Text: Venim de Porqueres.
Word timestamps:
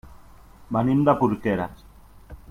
Venim 0.77 1.03
de 1.09 1.15
Porqueres. 1.19 1.85